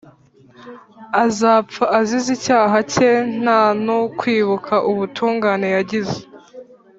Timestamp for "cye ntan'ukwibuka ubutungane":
2.93-5.67